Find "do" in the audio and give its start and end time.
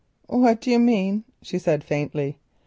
0.61-0.71